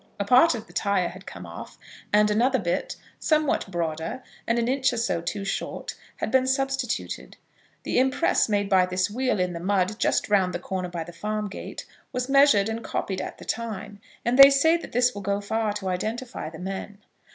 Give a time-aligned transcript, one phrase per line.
[0.19, 1.77] A part of the tire had come off,
[2.11, 7.37] and another bit, somewhat broader, and an inch or so too short, had been substituted.
[7.83, 11.13] The impress made by this wheel in the mud, just round the corner by the
[11.13, 15.21] farm gate, was measured and copied at the time, and they say that this will
[15.21, 16.97] go far to identify the men.